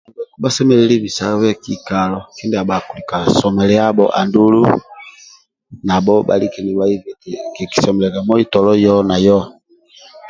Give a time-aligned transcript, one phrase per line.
[0.13, 4.61] Bhakpa bhasemelelu bisabe kikalo kindia bhakilika somiiabho andulu
[6.27, 9.49] bhaibe eti kikisomiliqga moisi tolo eyo ne eyoho